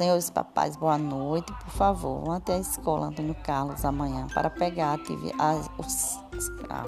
[0.00, 1.52] Senhores papais, boa noite.
[1.52, 6.18] Por favor, vão até a escola Antônio Carlos amanhã para pegar a, os
[6.70, 6.86] a